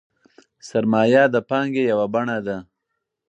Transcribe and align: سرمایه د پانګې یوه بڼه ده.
سرمایه 0.67 1.23
د 1.33 1.35
پانګې 1.49 1.83
یوه 1.91 2.05
بڼه 2.13 2.37
ده. 2.45 2.57